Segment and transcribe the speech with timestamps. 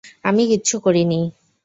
[0.23, 1.19] আমি কিচ্ছু করিনি!